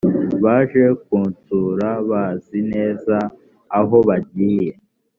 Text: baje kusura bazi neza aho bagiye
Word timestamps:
baje 0.43 0.83
kusura 1.05 1.89
bazi 2.09 2.59
neza 2.71 3.17
aho 3.79 3.97
bagiye 4.07 4.71